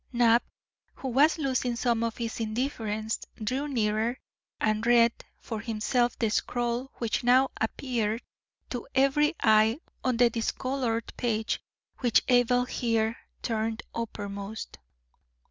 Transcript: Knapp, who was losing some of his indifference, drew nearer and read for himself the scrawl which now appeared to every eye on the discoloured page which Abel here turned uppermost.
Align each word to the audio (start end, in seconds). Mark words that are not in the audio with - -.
Knapp, 0.11 0.43
who 0.95 1.09
was 1.09 1.37
losing 1.37 1.75
some 1.75 2.03
of 2.03 2.17
his 2.17 2.39
indifference, 2.39 3.19
drew 3.35 3.67
nearer 3.67 4.17
and 4.59 4.83
read 4.87 5.11
for 5.37 5.59
himself 5.59 6.17
the 6.17 6.31
scrawl 6.31 6.89
which 6.95 7.23
now 7.23 7.51
appeared 7.61 8.23
to 8.71 8.87
every 8.95 9.35
eye 9.43 9.79
on 10.03 10.17
the 10.17 10.31
discoloured 10.31 11.13
page 11.17 11.61
which 11.99 12.23
Abel 12.29 12.65
here 12.65 13.15
turned 13.43 13.83
uppermost. 13.93 14.79